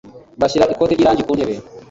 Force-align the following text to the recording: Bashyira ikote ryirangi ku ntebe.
Bashyira 0.39 0.69
ikote 0.73 0.93
ryirangi 0.93 1.23
ku 1.27 1.31
ntebe. 1.37 1.55